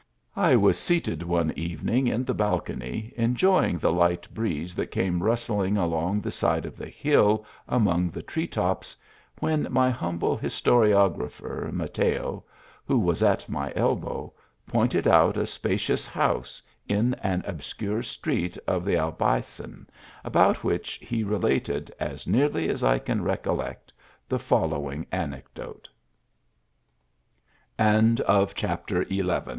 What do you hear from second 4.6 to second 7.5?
that came rustling along the side of the hill